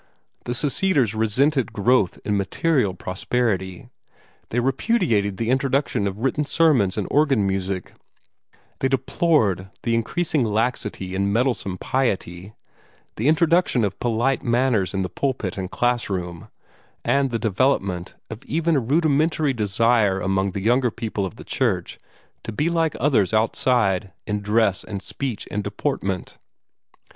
[0.45, 3.91] The seceders resented growth in material prosperity;
[4.49, 7.93] they repudiated the introduction of written sermons and organ music;
[8.79, 12.55] they deplored the increasing laxity in meddlesome piety,
[13.15, 16.47] the introduction of polite manners in the pulpit and classroom,
[17.05, 21.99] and the development of even a rudimentary desire among the younger people of the church
[22.41, 26.39] to be like others outside in dress and speech and deportment.